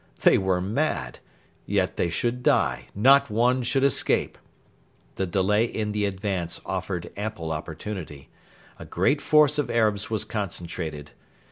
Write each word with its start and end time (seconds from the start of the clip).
They 0.21 0.39
were 0.39 0.61
mad; 0.61 1.19
yet 1.67 1.95
they 1.95 2.09
should 2.09 2.41
die; 2.41 2.85
not 2.95 3.29
one 3.29 3.61
should 3.61 3.83
escape. 3.83 4.39
The 5.13 5.27
delay 5.27 5.65
in 5.65 5.91
the 5.91 6.05
advance 6.05 6.59
offered 6.65 7.11
ample 7.15 7.51
opportunity. 7.51 8.29
A 8.79 8.85
great 8.85 9.21
force 9.21 9.59
of 9.59 9.69
Arabs 9.69 10.09
was 10.09 10.25
concentrated. 10.25 11.11